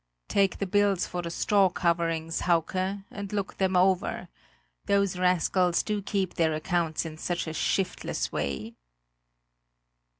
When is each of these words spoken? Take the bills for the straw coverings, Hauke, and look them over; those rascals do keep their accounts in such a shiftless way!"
Take 0.27 0.57
the 0.57 0.65
bills 0.65 1.05
for 1.05 1.21
the 1.21 1.29
straw 1.29 1.69
coverings, 1.69 2.39
Hauke, 2.41 3.03
and 3.11 3.31
look 3.31 3.57
them 3.57 3.75
over; 3.75 4.29
those 4.87 5.15
rascals 5.19 5.83
do 5.83 6.01
keep 6.01 6.33
their 6.33 6.55
accounts 6.55 7.05
in 7.05 7.19
such 7.19 7.45
a 7.45 7.53
shiftless 7.53 8.31
way!" 8.31 8.73